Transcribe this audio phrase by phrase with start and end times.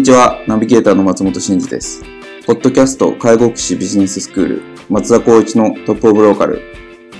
[0.00, 2.02] にちは、ナビゲーターの松本慎二です。
[2.46, 6.62] ポッドキャスト介護福祉ビジネススクール、松田光一のトップオブローカル。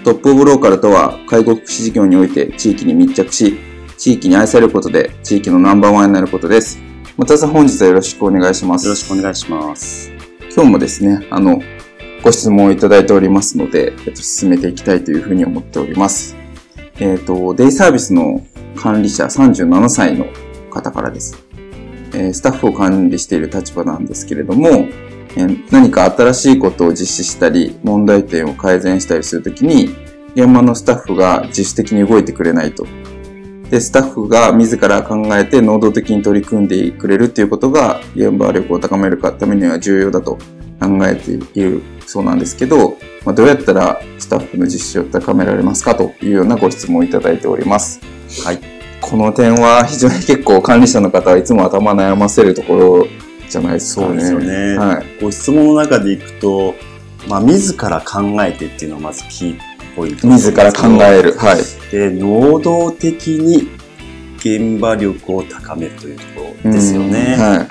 [0.02, 3.58] トップオブローカルとは、介護福祉事業において地域に密着し、
[3.98, 6.80] 地域に愛されることで地域のナンバーワンになることです。
[7.18, 8.86] 松田さん本日はよろしくお願いします。
[8.86, 10.10] よろしくお願いします。
[10.56, 11.60] 今日もですね、あの、
[12.24, 16.34] ご質問をいただいておりますので、えっと、進めていきたいというふうに思っております。
[16.98, 18.42] えっ、と、デイサービスの
[18.74, 20.24] 管理者37歳の
[20.70, 21.49] 方からです。
[22.14, 24.68] えスタッフを管理している立場なんですけれども、
[25.36, 29.94] え何か新しいことを実施したり、問題点を改善したりするときに、
[30.34, 32.86] 現場のスタッフが自主的に動いてくれないと。
[33.70, 40.38] で、スタッフが自ら考えて能動的に取り組んでくれるっていうことが、現場力を高めるためには重要だと
[40.80, 48.00] 考えているそうなんですけど、まあ、どうやったらスタッフの実施を高められますかというようなご質問をいただいております。
[48.44, 48.79] はい。
[49.00, 53.06] この点は非常に結構管理者の方はいつも頭悩ませるところ
[53.48, 54.06] じゃないですかね。
[54.08, 54.78] そうですよね。
[54.78, 56.74] はい、ご質問の中でいくと、
[57.28, 59.58] まあ、自ら考えてっていうのはまずキー
[59.96, 61.32] ポイント自ら考える。
[61.36, 61.90] はい。
[61.90, 63.68] で、能動的に
[64.38, 67.36] 現場力を高めるというところですよね。
[67.36, 67.68] は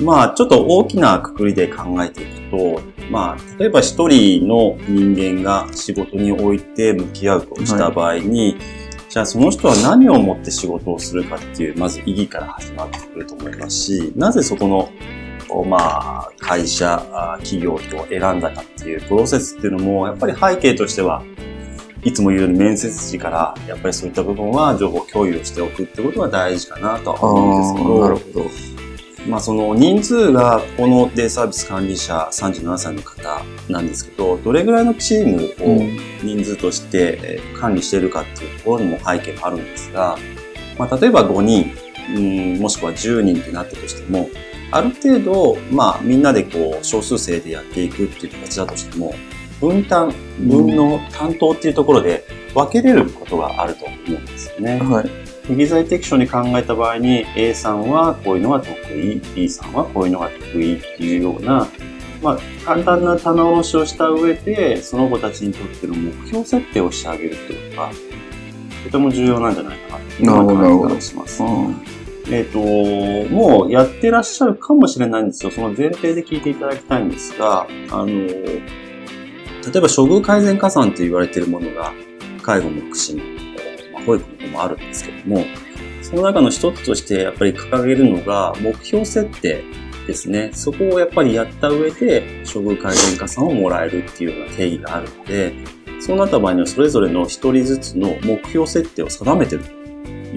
[0.00, 0.02] い。
[0.02, 2.80] まあ、ちょっと大きなくくりで考えていくと、
[3.10, 8.87] まあ、例えば一人の人間が仕事において向き合うとした場合に、はい
[9.18, 14.92] じゃあその人は何をもって仕事をするかっていう、まず意義から始まってくると思いますし、なぜそこの、
[15.64, 17.04] まあ、会社、
[17.38, 21.24] 企業を選んだかっていうプロセスっていうのも、やっぱり背景としては、
[22.04, 28.77] いつも言うように面接時から、やっぱりそういった部分は情報共有しておくってことが大事かなとは思うんですけど、なるほど。
[29.28, 35.82] まあ、その人数がこのデイサービス管理者37歳の方なんですけど、どれぐらいのチームを
[36.22, 40.16] 人数として管理しているかっていうところにも背景もあるんですが、
[40.78, 41.70] まあ、例えば5人、
[42.16, 42.20] う
[42.58, 44.30] ん、もしくは10人ってなったとしても、
[44.70, 49.14] ある程度、まあ、みんなでこう、少数制でやっていくっていう形だとしても、
[49.60, 52.24] 分担、分の担当っていうところで
[52.54, 54.78] 分けれることがあると思うんですよね。
[54.78, 55.27] はい。
[55.48, 61.66] 適材適所に考えた場合に A さんはこういうのが得意、B さんはこういうのが得意っていうような、
[62.22, 67.90] まあ、簡単な棚卸しをした上で、その子たちにとっての目標設定をしてあげるっていうことが、
[68.84, 71.42] とても重要なんじゃないかなっていう感じがします。
[72.30, 75.50] えっ、ー、と、もうやってらっしゃるかもしれないんですよ。
[75.50, 81.94] その前提で聞いていただきたいんですが、あの、例えば処遇改善加算と言われているものが、
[82.42, 83.47] 介護の福祉の
[84.08, 85.44] 保育の方もあるんですけども、
[86.02, 89.62] その中の一つとしてやっぱり掲げるのが目標設定
[90.06, 90.50] ですね。
[90.54, 95.52] そこをやっぱりやった上で処遇改善加算をもらえるっていうような定義があるので、
[96.00, 99.70] そうなった場合にはそれぞれの一人ずつの目標設定を定めてると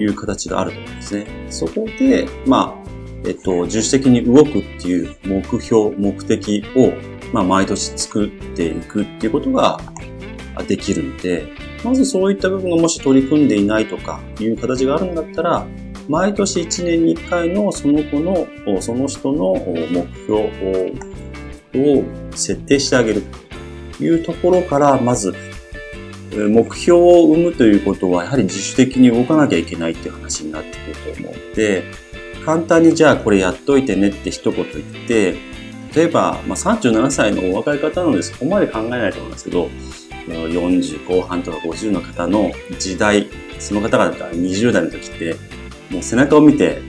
[0.00, 1.26] いう形があると思うんですね。
[1.48, 2.88] そこで、まあ、
[3.24, 6.92] えっと、自主的に動くっていう目標、目的を、
[7.32, 9.80] まあ、毎年作っていくっていうことが
[10.66, 11.46] できるので、
[11.84, 15.66] まずそういった部分がもし取り組んでいないとかいう形があるんだったら、
[16.08, 18.46] 毎年1年に1回のその子の、
[18.80, 20.42] その人の目標
[21.74, 23.22] を設定してあげる
[23.98, 25.34] というところから、まず
[26.30, 31.84] 目標を生むということは、やはり自主的に動かなきゃいけないっていう話になってくると思うので、
[32.44, 35.36] 簡単にじゃあこれやっといてねって一言言って、
[35.94, 39.68] 例えば、まあ、37歳のお若い方なのでそこまで考えないと思いますけど、
[40.26, 43.28] 40後半とか50の方の時代、
[43.58, 45.36] その方々が20代の時って、
[45.90, 46.80] もう背中を見て、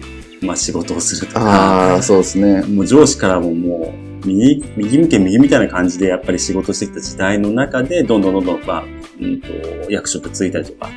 [0.42, 2.62] まあ仕事をするとか、あそうですね。
[2.64, 3.94] もう上司からもも
[4.24, 8.84] う、右、右向け右みたいな感じでやっぱり仕事してきた時代の中で、どんどんどんどん、まあ、
[9.20, 9.48] うんと、
[9.90, 10.90] 役職ついたりとか、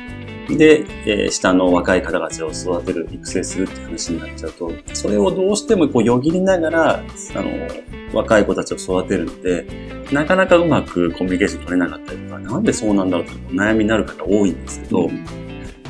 [0.49, 7.51] で、えー下の若い方たちを育てる、育成するって話になっちゃうと、それをどうしてもこうよぎりながら、あの、
[8.13, 9.65] 若い子たちを育てるので、
[10.11, 15.09] なかなかうまくコミュニケーション取れなかったりとか、なんでそうなんだろうとお悩みになる方多いんですけど、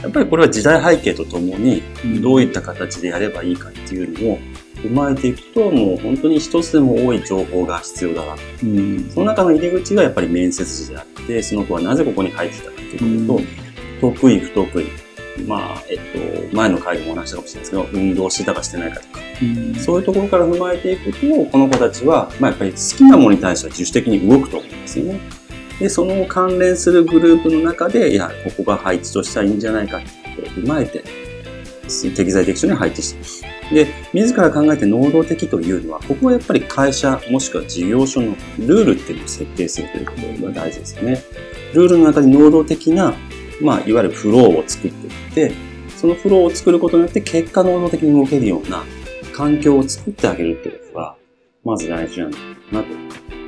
[0.02, 1.82] やっぱりこれは時代背景とともに、
[2.22, 4.40] どういった形でやればいいかっていうのを
[4.78, 8.36] 踏まえていくと、もう本当に一つでも多い情報が必要だな。
[8.64, 9.10] うん。
[9.10, 13.40] その中の入り口がやっぱり面接時であって、その子はなぜここに入ってきたかっていうこ
[14.02, 15.07] とと、得意、不得意。
[15.46, 19.20] まあ、えっと、前の回でもお話したかもしれないですけど、運動してたかしてないかとか、
[19.80, 25.20] そういうところから踏まえていくと、この子たちは、まあやっぱり好きなものに対しては自主的に動くと思うんですよね。
[25.80, 31.04] で、その関連するグループの中で、いや、ここが配置としたらいいんじゃないかってことを踏まえて、
[32.16, 33.76] 適材適所に配置していく。
[33.76, 41.22] で、自ら考えて能動的というのは、ここはやっぱり会社もしくは事業所のルールっていうのを設定するということが大事ですよね。
[41.74, 43.14] ルールの中に能動的な、
[43.62, 45.52] まあ、いわゆるフローを作っていって、
[45.90, 48.84] そのフローを作ることによって結果能動的に動けるような
[49.34, 51.16] 環境を作ってあげるっていうことが、
[51.64, 52.38] まず大事なんだ
[52.72, 52.88] なと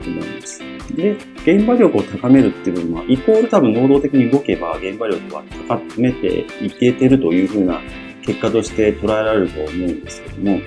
[0.10, 0.62] 思います。
[0.96, 1.12] で、
[1.44, 7.80] 現場力を高めるっていうのは、イコール多分能動的に動けば現場力は高めていけてるというふうな
[8.26, 10.60] 結果として捉えられると思うんですけども、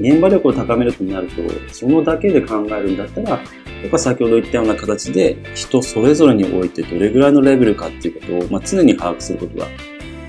[0.00, 1.42] 現場力を高めるとなると、
[1.72, 3.40] そのだけで考えるんだったら、
[3.84, 9.66] やっぱ先ほど言ったような形で、人それぞれにおいてどれぐらいのレベルかっていうことを、まあ、常に把握することが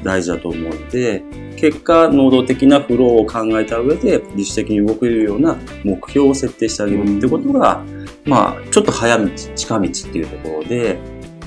[0.03, 1.23] 大事だと思うので、
[1.55, 5.55] 結果、能動的なフローを考えた上で、自主的に動けるような
[5.85, 7.81] 目標を設定してあげるってことが、
[8.25, 10.99] まあ、ちょっと早道、近道っていうところで、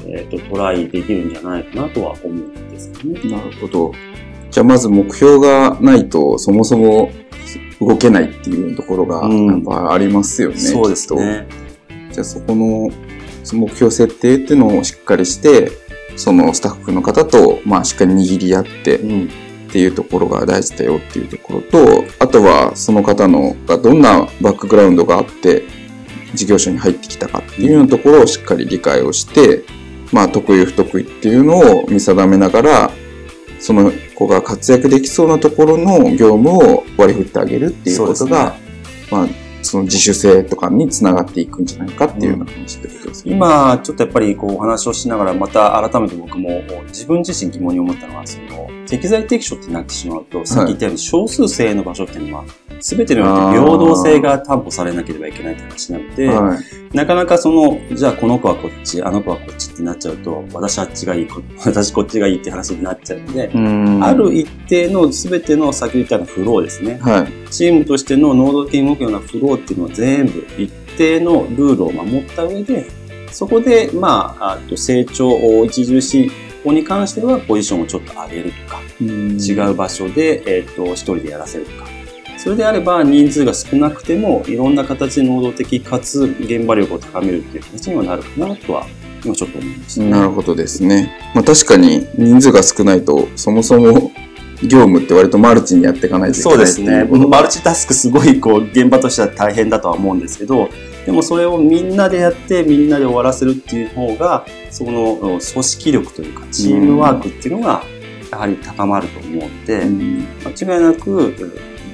[0.06, 3.30] えっ、と、トライできるんじゃないかなとは思うんですよね。
[3.30, 3.92] なるほど。
[4.50, 7.10] じゃあまず目標がないと、そもそも
[7.80, 10.56] 動けないっていうところが、うんやっぱありますよね。
[10.56, 11.46] そうですね。
[12.18, 12.90] ゃあそこの、
[13.52, 15.70] 目標設定っていうのをしっかりして、
[16.16, 19.30] そのスタッフの方と、まあしっかり握り合ってうん。
[19.68, 25.64] っていうところが大事だよっていうところと、あとはその方のがどんなバックグラウンドがあって、
[26.34, 29.64] 事業所に入ってきたかっていうようなところをしっかり理解をして、
[30.10, 32.90] まあ得意不得意っていうのを見定めながら、
[33.60, 38.56] その子が活躍できそうなところの業務を割り振ってあげるっていうことが、
[39.10, 39.28] まあ
[39.68, 43.34] その自主性とかにつながっていくんじゃないかっていうような話ってことですね。
[43.34, 56.96] 今、ちょっとやっぱりこうお話をしながら、また改めて僕も自分自身疑問に思ったのは、その、適材適所ってなってしまうと、さっき言ったように少数精鋭の場所っていうのは、すべてにおいて平等性が担保されなければいけないって話なので、はい。
[56.96, 66.98] なかなかその、じゃあこの子はこっち、あの子はこっちってなっちゃうと、私あっちがいい、こ 私こっちがいいって話になっちゃうので、うんある一定のすべての先言ったようなフローですね。
[67.02, 67.50] はい。
[67.50, 72.86] チームとしての能動的に動くようなフローっていうのは全部一定のルールを守った上で、
[73.32, 76.30] そこで、まあ、あと成長を著しい
[76.64, 81.97] 子に関してはポジションをちょっと上げるとか、違う場所で、えっ、と、一人でやらせるとか。
[82.38, 88.86] それであれば人数が少なくても、いろんな形で能動的かつ現場力を高めるっていう形にはなるかなとは、
[89.24, 90.10] 今ちょっと思いました、ね。
[90.10, 91.12] なるほどですね。
[91.34, 94.12] まあ確かに人数が少ないと、そもそも
[94.62, 97.18] 業務って割とマルチにやっていかないといけそうですないっていうね。
[97.18, 100.68] ことがマルチタスクすごいこう現場としては大変だとは思うんですけど、
[101.06, 107.82] でもそれをみんなでやってみんなで終わらせるっていう方が、その組織力というかチームワークっていうのが
[108.30, 111.34] やはり高まると思うので、うん間違いなく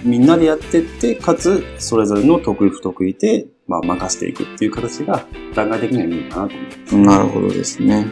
[0.04, 6.54] みんなでやってって、かつそれぞれの得意不得意で、まあ、任せていくっていう形が段階的にはいいのかなと
[6.94, 7.18] 思います。
[7.18, 8.06] なるほどですね。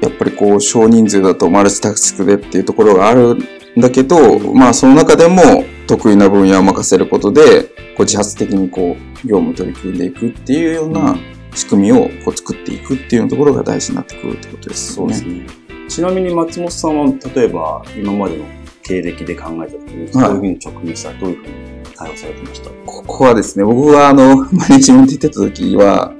[0.00, 5.42] やっぱりこう少人数だとマルチタスクでっていうところがあるんだけど、まあその中でも
[5.86, 7.64] 得意な分野を任せることで、
[7.96, 11.16] こう自発的にこう業務取り組んでいくっていうような
[11.54, 15.20] 仕組みをこう作っていくっていうところが大事になってくるってことですよね。
[15.20, 15.46] ね。
[15.88, 18.44] ちなみに松本さんは、例えば今までの
[18.84, 21.52] 経歴で考えた時に、どういうふうに直面したらどういうふうに
[21.96, 22.70] 対応されてました？
[22.86, 26.12] ここはですね、僕はあの、マネジメント行ってた時は、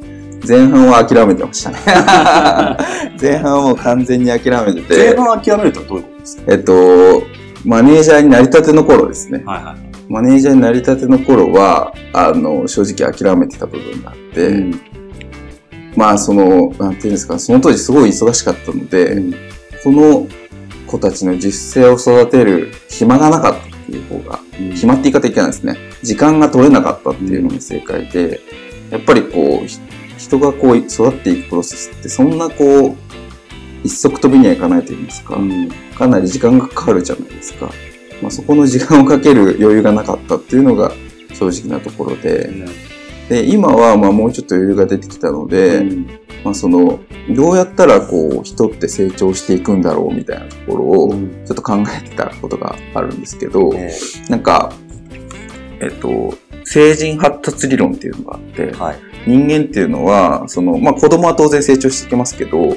[0.47, 1.79] 前半は諦めてましたね。
[3.21, 6.43] 前半はもう完全に諦めてて、前半諦めるとはどういうことですか？
[6.49, 7.23] えっと、
[7.65, 9.43] マネージャーになりたての頃ですね。
[9.47, 9.77] はいはい。
[10.07, 14.81] マネージャーになりたての頃は、あの、正直諦めてた部分があって、うん。
[15.97, 19.35] まあ、その、なんていうんですか、その当時すごい忙しかったので、うん。
[19.83, 20.27] この
[20.95, 24.39] 子たちの実践を育てる暇がなかったっていう方が、
[24.75, 25.77] 暇って言い方いけないですね。
[26.03, 28.41] 時間が取れなかったっていうのが正解で、
[28.91, 29.79] やっぱりこう、ひ
[30.17, 32.97] 人がこう育っていくプロセスってそんなこう、
[33.83, 35.69] 一足飛びにはいかないと言いますか、うん。
[35.99, 37.71] かなり時間がかかるじゃないですか。
[38.23, 40.93] まあ、そこの時間をかける余裕がなかったっていうのが
[41.35, 42.51] 正直なところで、
[43.29, 53.93] で、今はまあもうちょっと余裕が出てきたので、うんまあその、どうやったらこう、人って成長していくんだろうみたいなところを、ちょっと考えてたことがあるんですけど、え
[54.29, 54.73] なんか、
[55.81, 56.35] えっと、
[56.65, 58.99] 成人発達理論っていうのがあって、ーはい。
[59.27, 62.77] 人間っていうのは、その、まあ子供は当然成長していきますけど、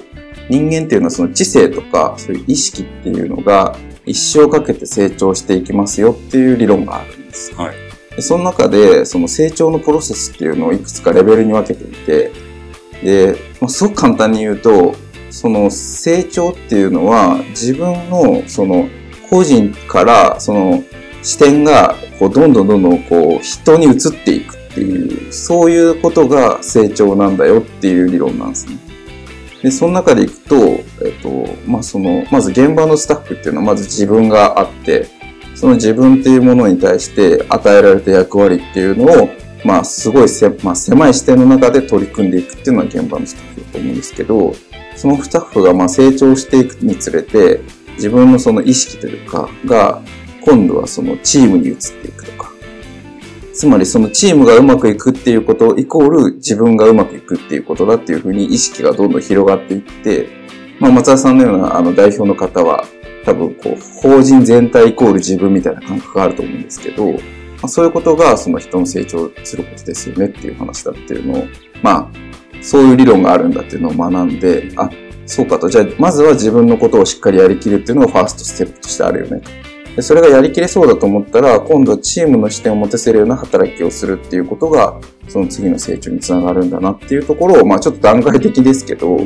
[0.50, 7.54] 人間っていうのはその知性とか、そういう意識っていうのが一生かけて成長していきますよっていう理論があるんです。
[7.56, 7.76] はい。
[8.16, 12.32] でその中で、その成長のプロセスっていうのをいくつかレベルに分けていて、
[13.04, 14.96] で、まあ、すごく簡単に言うと、
[15.30, 18.88] その成長っていうのは自分のその
[19.30, 20.84] 個人からその
[21.22, 28.78] 視点がこうどんどんどんどんこう人に移っていくっていう、そういうことが成長なんだよっていう理論なんですね。
[29.64, 35.08] で、その中でいくと、えっと、まあ、その、まず現場のスタッフっていうのはまず自分があって、
[35.56, 39.30] その自分っていうものに対して与えられた役割っていうのを、
[39.68, 44.54] まあ、すごいせ、まあ、狭い視点の中で取り組んでいくっていうのは現場のスタッフだと思うんですけど、
[44.96, 47.60] そのスタッフがまあ成長していくにつれて、
[47.96, 50.02] 自分のその意識というか、が、
[50.40, 52.50] 今度はそのチームに移っていくとか、
[53.54, 60.30] つまりそのチームがうまくいくっていうことイコール自分がうまくいくっていうことだっていうふうに意識がどんどん広がっていって、
[60.80, 62.86] まあ松田さんのようなあの代表の方は
[63.26, 67.16] 多分こう法人全体イコール自分みたいな感覚があると思うんですけど、
[67.58, 71.48] まあ、そういうことがその人の成長することですよねっていう話だっていうのを、
[71.82, 72.28] まあ
[72.62, 74.90] そういう理論があるんだっていうのを学んで、あ、
[75.26, 75.70] そうかと。
[75.70, 79.50] じゃあまずは自分のことをしっかりやりきるっていうのがファーストステップとしてあるよねと。
[79.96, 89.20] でそれがやりきれそうだと思ったら、今度チームの視点を持たせるような働きをするっていうことが、その次の成長につながるんだなっていうところを、まあちょっと段階的ですけど、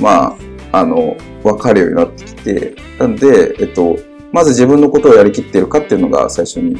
[0.00, 0.36] ま
[0.72, 3.96] あ、あの、わかるようになってきて、なんで、えっと、
[4.32, 6.76] まず自分のことをやりきってるかっていうのが最初に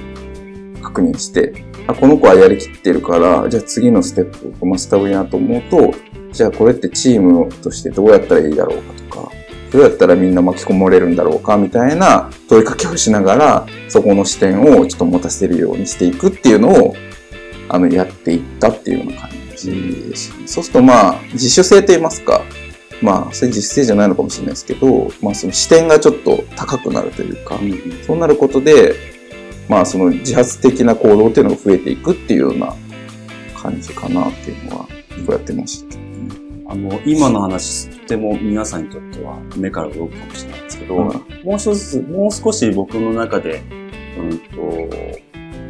[0.89, 5.95] 確認して、あ、この子はやりきってるから、じゃあ次のステップを踏ませた方がいいなと思うと、
[6.33, 9.33] じゃあこれってチームとしてどうやったらいいだろうかとか、
[9.71, 16.95] どうやったらみんな巻き込まれるんだろうかみたいな問いかけをしながら、そこの視点をちょっと持たせるようにしていくっていうのを、
[17.69, 20.33] あの、やっていったっていうような感じです。
[20.47, 22.43] そうするとまあ、自主性と言いますか、
[23.03, 29.18] まあ、それ実性じゃないのかもしれないですけど、まあその視点がちょっと高くなるというか、うんうんそうなることで、
[29.69, 32.75] まあその自発的な行動っていうのが増えていくっていうような
[33.57, 34.89] 感じかなっていうのは、こ
[35.29, 35.99] うやってました。
[36.71, 43.63] あの、今の話、とても皆さんにとっては目から動くかもしれないですけど、うんもう一つ、もう少し僕の中で、
[44.19, 45.19] うんと、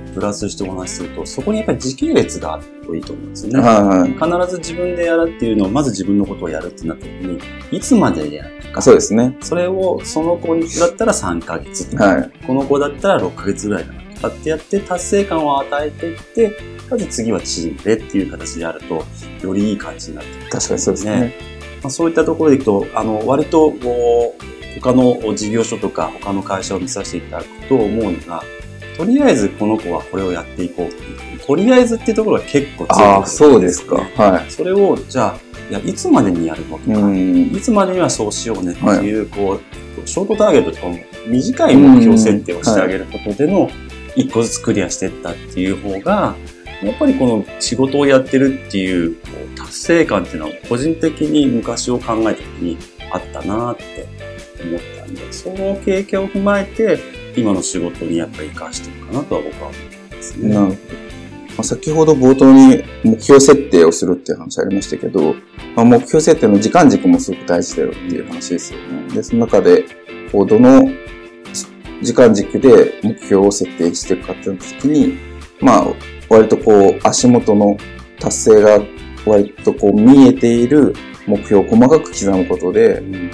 [0.09, 3.61] プラスしてお話しすると、そこにやっぱり時系列があるといいと思うんですよね。
[3.61, 4.45] はいはい。
[4.47, 7.39] 必ず自分でやるっていうのを、まず自分のことをやるってなった時に、
[7.71, 9.37] いつまでやるあそうですね。
[9.41, 12.31] それを、その子だったら3ヶ月はい。
[12.47, 16.51] この子だったら6ヶ月ぐらいだなとかってやって達成感を与えていって、
[16.89, 19.05] かつ次はチームでっていう形でやると、
[19.43, 20.51] よりいい感じになってくる。
[20.51, 21.35] 確かにそうですね。
[21.83, 28.43] まあ、そういったところでいくと、あの、割と、こう、他の事業所とか他の会社を見させていただくと思うのが、
[28.99, 31.39] とりあえずこの子はこれをやっていこうっていう。
[31.39, 33.97] とりあえずっていうところが結構強くああ、そうですか。
[34.17, 35.39] はそれを、じゃあ、
[35.71, 36.95] いや、いつまでにやるのとい。
[36.95, 37.43] か、うん。
[37.55, 39.61] いつまでにはそうしようねっていう、こ
[40.05, 43.71] う、ショートターゲットとかも短い目標設定をしてあげることでの、
[44.17, 46.35] 一個ずつクリアしていったっていう方が、
[46.83, 49.21] やっぱりこの仕事をやってるっていうこ
[49.55, 52.79] う達成感っていうのは個人的に昔を考えた時に
[53.11, 54.09] あったなって
[54.63, 56.99] 思ったんで、その経験を踏まえて、
[57.39, 60.55] 今の仕事にやっぱり活かしてるかなとは僕は思いますね。
[60.55, 60.77] なるほど。
[61.59, 65.35] まあ、先ほど冒頭に目標設定をするっていう話ありましたけど、
[65.75, 69.15] まあ、目標設定の時間軸もすごく大事だよっていう話ですよね。
[69.15, 69.85] で、その中で、
[70.31, 70.89] こう、どの
[72.01, 75.19] 時間軸で目標を設定していくかっていう時に、
[75.61, 75.87] まあ、
[76.29, 77.77] 割とこう、足元の
[78.21, 78.81] 達成が
[79.27, 80.95] 割とこう見えている
[81.27, 83.31] 目標を細かく刻むことで、うん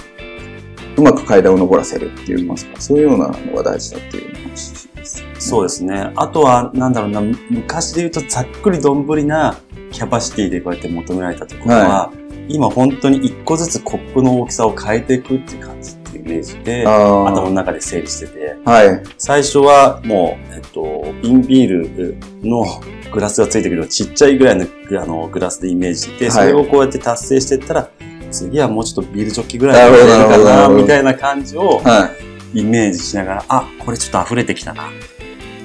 [0.96, 6.12] うまく階段を登らせるっていう、ますか、そういうようなのが大事だっていう話です、そうですね。
[6.16, 7.20] あとは、なんだろうな、
[7.50, 9.56] 昔で言うとざっくりどんぶりな
[9.90, 12.12] キャパシティでこうやって求められたところは、
[12.48, 18.70] 今本当に一個ずつコップの大きさを変えていくっていう感じっていうイメージで、あ頭の中で整理してて、あ。
[18.70, 19.02] はい。
[19.18, 22.64] 最初はもう、えっと、瓶ビールの
[23.12, 27.90] グラスがついてくるちっちゃいぐらいのグあのグラスでイメージして、それをこうやって達成していったら、
[28.34, 32.10] 次はもうちょっとビールジョッキぐらいなるほど入れるかな、みたいな感じをは
[32.54, 32.60] い。
[32.60, 34.90] イメージしながら、あ、これちょっと溢れてきたな。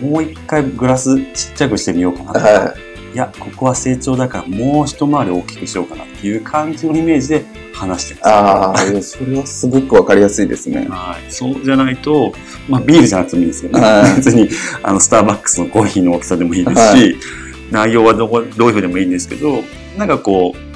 [0.02, 2.76] もう一回グラスちっちゃくしてみようかなとか、は
[3.14, 8.18] いや、ここは成長だからもう一回り大きくしようかなっていう感じのイメージで話してい。
[8.18, 8.30] ます。
[8.30, 10.88] ああ、それはすごくわかりやすいですね。
[10.90, 11.32] はい。
[11.32, 12.34] そうじゃないと、
[12.68, 13.86] まあビールじゃなくてもいいんですけどね。
[13.86, 14.50] はい別に、
[14.82, 17.16] あの、スターバックスのコーヒーの大きさでもいいですし、はい
[17.72, 19.64] 内容はどこ、どういうふうでもいいんですけど、
[19.96, 20.69] なんかこう、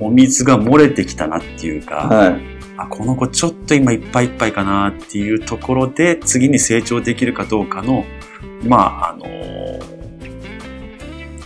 [0.00, 2.40] お水が漏れてきたなっていうか、はい。
[2.76, 8.04] あ、この子ちょっと今いっぱいいっぱいかなっていうところで、次に成長できるかどうかの、
[8.64, 9.26] まあ、あの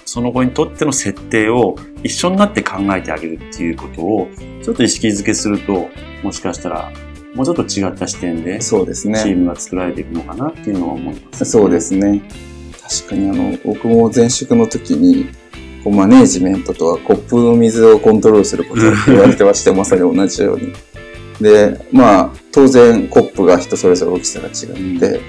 [0.04, 4.28] その子にとっての設定を一緒になって考えてあげるっていうことを、
[4.60, 5.88] ちょっと意識づけすると、
[6.24, 6.90] もしかしたら、
[7.36, 9.22] もうちょっと違った視点で、チそうですね。
[9.22, 11.80] ームが作られていくのかなっていうのは思います、そうで。
[11.80, 12.22] すね。
[12.82, 15.28] 確かにあの、僕も前職の時に、
[15.82, 20.72] こうマネージメントとはコップの水をコントロールすることって 言われてまして、まさに同じように。
[21.40, 25.20] で、まあ、当然コップが人それぞれ大きさが違って、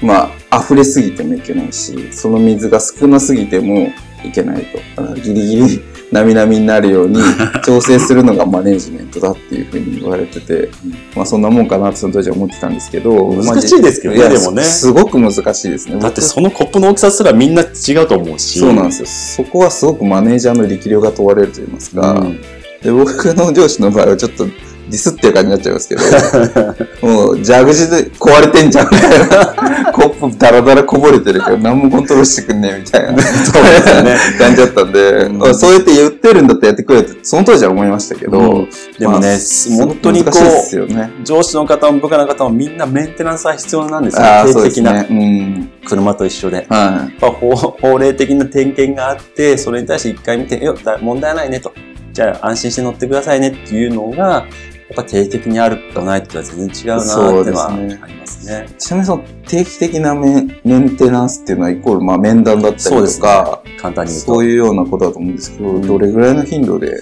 [0.00, 3.90] まあ、溢れすぎてもいけないし、その水が少なすぎても
[4.24, 5.14] いけないと。
[5.16, 5.80] ギリギリ
[6.12, 7.20] なみなみになるように
[7.64, 10.68] 調整するのがマネージメントだっていうふうに言われてて、
[11.16, 15.98] まあそんなもんかなってその当時は思ってたんですけど、難しいですけどねまあでもねすすごく難しいですね。
[15.98, 18.58] だってそのコップの大きさすらみんな違うと思うし。
[18.58, 19.44] そうなんですよ。
[19.44, 22.40] そこはすごくマネージャーの力量が問われると言いますか、うん
[22.84, 24.46] で僕の上司の場合はちょっと
[24.88, 34.16] ディスってる感じになっちゃいますけど、もう蛇口で壊れてんじゃんみたいな、コップダラダラこぼれてるけど何もコントロールしてくんねえみたいなそうですよね。
[34.38, 39.38] 感じだったんで、うんあそうやって言ってるんだったらやってくれって、その当時は思いましたけど、うんでもね、
[39.76, 40.30] まあ本当にこ
[40.72, 41.10] う、よね。
[41.24, 44.24] 上司の方も部下の方もみんなメンテナンスは必要なんですよ。
[44.24, 45.00] ああ、定期的な。
[45.00, 45.70] うん。
[45.86, 46.66] 車と一緒で。
[46.68, 51.72] はやっぱ法法令的な点検があって、それに対して一回見て、よ、だ問題ないねと。
[52.12, 54.46] じゃあ安心して乗ってくださいねっていうのが、
[54.94, 57.72] ぱ定期的にあるとないとは全然違うなっては
[58.02, 58.66] ありますね。
[58.68, 58.74] い。
[58.78, 64.34] ちなみにその定期的なメンメンテナンスっていうのはイコール、まあ面談だったりとそうですねか、簡単に言うと。
[64.34, 67.00] そういうようなことだと思うんですけど、どれぐらいの頻度で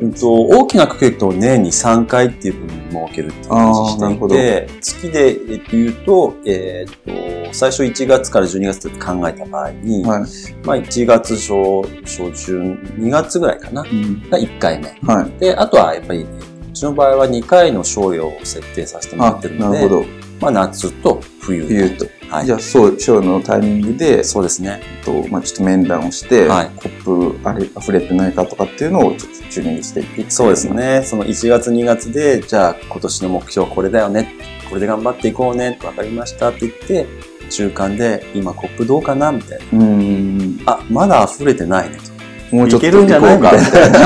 [0.00, 10.22] うんと、大きな区切ると年に3回っていうふうに設けるっていう話をしていて、月でえっと言うと、えーっと、最初1月から12月って考えた場合に、はい。
[10.64, 14.28] まあ1月初初旬、2月ぐらいかな、うん。
[14.28, 14.88] が1回目。
[15.02, 15.40] はい。
[15.40, 16.26] で、あとはやっぱり、う
[16.74, 20.04] ちの場合は2回の賞与を設定させてもらあってる、ので、なるほど。
[20.40, 21.68] まあ夏と冬と。
[21.68, 22.06] 冬と。
[22.28, 24.82] はいじゃあ、そう、ショーのタイミングで、そうですね。
[25.04, 27.04] と、まあちょっと面談をして、はいコッ
[27.40, 30.68] プあれ溢れてないかとかっていうのをちょっとチューニングしていくっていそうです。
[30.68, 31.02] ね。
[31.04, 34.34] その1月2月で、じゃあ今年の目標これだよね。
[34.68, 35.78] これで頑張っていこうね。
[35.84, 37.06] わかりましたって言って、
[37.50, 39.78] 中間で今コップどうかなみたいな。
[39.78, 40.60] うん。
[40.66, 42.13] あ、まだ溢れてないね。
[42.50, 43.98] もうちょっといけるんじゃないかみたいな。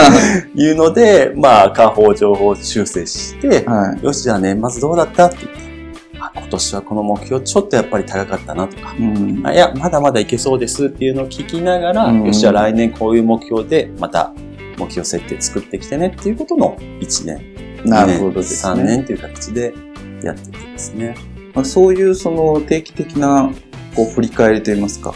[0.55, 4.05] というので、まあ、下方情報修正して、はい。
[4.05, 5.27] よし、じゃあ年末どうだった？
[5.27, 9.47] って言って、あ、今年はこの目標ちょっとやっぱり高かったなとか、うん。
[9.47, 14.33] あいや、まだまだいけそうですっていうのを聞きながら、うんよし、じゃあ来年こういう目標で、また
[14.79, 18.85] 目標設定作ってきてねっていうことの1年、なるほどです3ね。
[18.85, 19.75] 年という形で
[20.23, 21.15] やっていってですね。
[21.55, 23.51] まあ、そういうその定期的な
[23.97, 25.15] こう振り返りといいますか、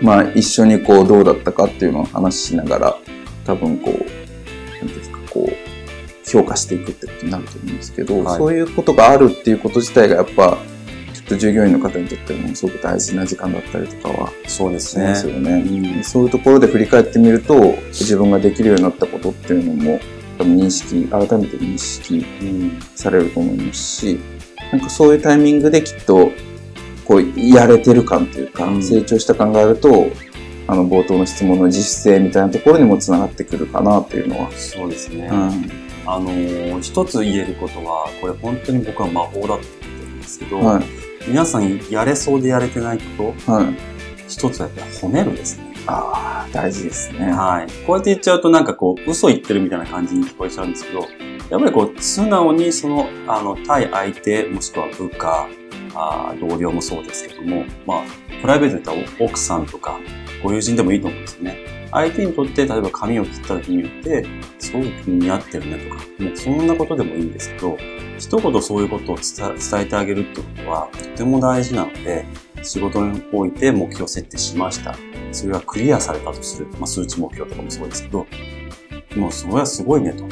[0.00, 2.98] まあ一緒にこうどうだったかっていうのを話しながら、
[3.44, 5.70] 多分こう、なんていうんですか、こう、
[6.30, 8.38] 評価していくってことになると思うんですけど、はい。
[8.38, 10.58] そういうことがあるっていうこと自体がやっぱ、
[11.12, 15.64] ちょっと従業員の方にとってもすごく大事な時間だったりとかはそうですしますよね。
[15.96, 16.04] うん。
[16.04, 20.00] そういうところで振り返ってみると、自分ができるようになったことっていうのも、
[20.38, 22.78] 多分認識、改めて認識うん。
[22.94, 24.20] されると思いますし、
[24.72, 26.30] なんかそういうタイミングできっと、
[27.10, 30.06] こう、やれてる感というか、うん成長した感があると、
[30.68, 34.52] あの、冒頭の質問の自主性みたいなところにもつながってくるかなっていうのは。
[34.52, 35.28] そうですね。
[35.30, 35.70] うん
[36.06, 40.84] あのー一つ言えることは、これ本当に僕は魔法だと思ってるんですけど、はい。
[41.26, 43.66] 皆さんやれそうでやれてないこと、はい。
[44.28, 45.74] 一つはやっぱり褒めるですね。
[45.86, 47.32] ああ、大事ですね。
[47.32, 47.72] はい。
[47.84, 51.00] こうやって言っちゃうとなんかこう、嘘言ってるみたいな感じに聞こえちゃうんですけど、
[51.50, 55.48] やっぱりこう、素直にその、あの、対相手、もしくは部下、
[55.94, 58.02] あー同僚もそうですけども、まあ、
[58.40, 59.98] プライベートで言ったら奥さんとか、
[60.42, 61.88] ご友人でもいいと思うんですよね。
[61.92, 64.24] 相手にとって、例えば髪を切った時によって、
[64.58, 67.76] すごく似合ってるねとか、もうそんなことでもいいんですけど、
[68.16, 69.24] 一言そういうことを伝
[69.56, 72.24] え伝えてあげるってことは、とても大事なので、
[72.62, 74.94] 仕事において目標設定しました。
[75.32, 76.68] それがクリアされたとする。
[76.72, 78.26] まあ、数値目標とかもそうですけど、
[79.16, 80.24] もうそれはすごいねと。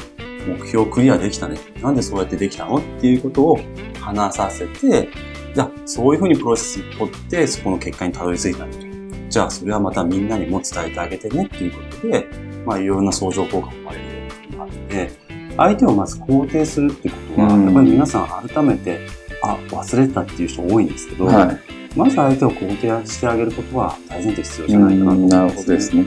[0.47, 1.57] 目標クリアできたね。
[1.81, 2.77] なんでそうやってできたの？
[2.77, 3.59] っていうことを
[3.99, 5.09] 話させて、
[5.53, 8.85] じゃあ、そういうふうにプロセスを取って、そこの結果にたどり着いたんだと。
[9.29, 12.27] じゃあ、それはまたみんなにも伝えてあげてねっていうことで、
[12.65, 14.11] まあ、いろいろな相乗効果も生まれるよ
[14.49, 15.11] うになるので、
[15.57, 18.99] 相手をまず肯定するっていうことは、うんやっぱり皆さん改めて、
[19.43, 21.59] あ、忘れてたっていう人多いんですけど、はい。
[21.95, 26.05] まず相手を肯定してあげることは大前提必要じゃないかなと思います、ほどですね。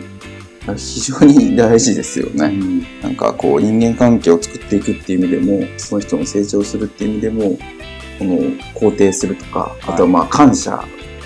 [0.76, 2.46] 非常に大事ですよね。
[2.46, 7.59] うんなんかこう人間関係を作っていくっていう意味でも、その人の成長するっていう意味でも、
[8.18, 8.37] この
[8.75, 10.85] 肯定するとか、あとはまあ感謝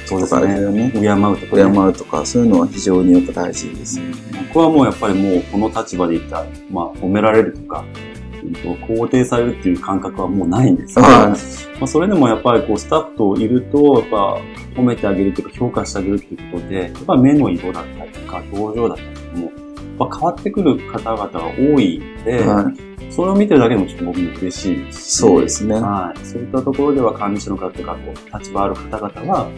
[0.08, 0.90] とかあれだよね。
[0.92, 1.86] 敬うとか、敬ね。
[1.88, 4.14] うとか、そういうのは非常にやっぱ大事ですよね。
[4.48, 7.84] 僕はもうやっぱりもうこの立場でいったら、まあ褒められるとか、
[8.86, 11.34] 肯定されるっていう感覚はもうないんですけど、はいま
[11.82, 14.40] あ、それでもやっぱりこうスタッフといると、やっぱ
[14.76, 19.65] 褒めてあげるというか評価してあげるっていうことで、やっぱ目の色だったりとか表情だったりとかも、
[19.96, 23.12] ぱ変わってくる方々が多いので、はい。
[23.12, 25.74] それを見てるだけでもちょっと僕も嬉しいですしそうですね。
[25.74, 26.26] はい。
[26.26, 29.48] そういったところでは管理者の方とか、こう、立場ある方々は、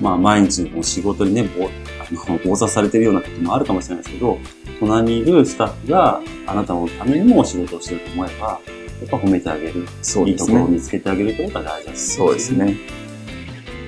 [0.00, 4.38] まあ、毎日の仕事にね、ぼあの、暴殺されてるようなこともあるかもしれないですけど、
[4.80, 8.60] 隣にいるスタッフがあなたのためにもお仕事をしてると思えば、
[9.00, 9.80] やっぱ褒めてあげる。
[9.80, 10.52] いいとそうですね。
[10.52, 12.16] ころを見つけてあげることが大事です。
[12.16, 12.50] そうです。
[12.50, 12.76] ね。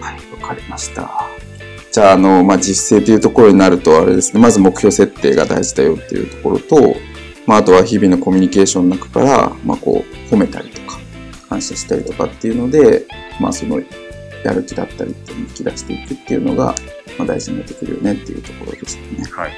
[0.00, 1.49] はい、わかりました。
[1.92, 6.94] じゃあ、あの、まあ、実践というところになると、あれですね、まず目標設定が大事だよっていうところと、
[7.46, 10.98] まあ、あとは日々のコミュニケーションの中から、まあ、こう、褒めたりとか、
[11.48, 13.07] 感謝したりとかっていうので、
[13.40, 13.81] まあ、その、
[14.44, 16.74] やる気だったりっていうのを引き出していくっていうのが、
[17.18, 19.29] まあ、大事になってくるよねっていうところでしたね。
[19.31, 19.53] はい。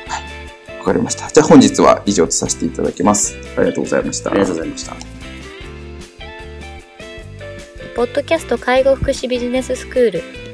[0.79, 1.29] わかりました。
[1.29, 3.37] じゃあ本日は以上とさせていただきます。
[3.57, 4.31] ありがとうございました。
[4.31, 4.97] ありがとうございました。
[7.95, 10.42] ポッドキャスト介護福祉ビジネススクール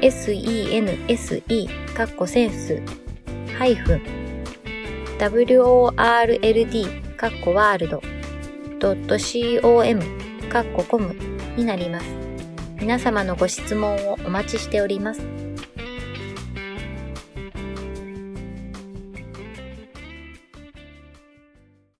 [0.00, 2.80] sense かっこセンス
[3.58, 4.02] ハイフン
[5.18, 8.02] world かっこワールド
[8.80, 10.02] .com
[10.48, 11.14] かっこコム
[11.56, 12.06] になります。
[12.80, 15.39] 皆様のご質問をお待ちしております。